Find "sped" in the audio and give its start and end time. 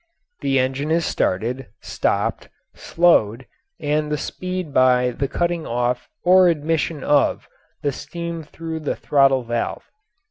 4.19-4.73